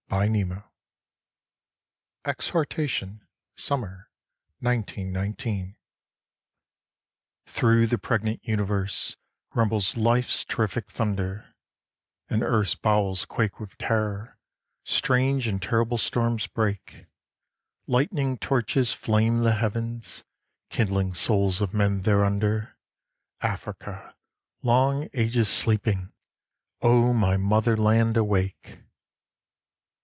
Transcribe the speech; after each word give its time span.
Claude 0.09 0.27
McKay 0.27 0.63
Exhortation: 2.25 3.25
Summer, 3.55 4.11
1919 4.59 5.77
THROUGH 7.45 7.87
the 7.87 7.97
pregnant 7.97 8.43
universe 8.45 9.15
rumbles 9.55 9.95
life's 9.95 10.43
terrific 10.43 10.89
thunder, 10.89 11.55
And 12.29 12.43
Earth's 12.43 12.75
bowels 12.75 13.23
quake 13.23 13.57
with 13.61 13.77
terror; 13.77 14.37
strange 14.83 15.47
and 15.47 15.61
terrible 15.61 15.97
storms 15.97 16.45
break, 16.45 17.05
Lightning 17.87 18.37
torches 18.37 18.91
flame 18.91 19.39
the 19.39 19.55
heavens, 19.55 20.25
kindling 20.69 21.13
souls 21.13 21.61
of 21.61 21.73
men, 21.73 22.01
thereunder: 22.01 22.77
Africa! 23.39 24.13
long 24.61 25.07
ages 25.13 25.47
sleeping, 25.47 26.11
O 26.81 27.13
my 27.13 27.37
motherland, 27.37 28.17
awake! 28.17 28.79